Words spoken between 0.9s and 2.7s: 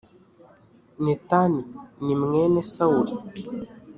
netan ni mwene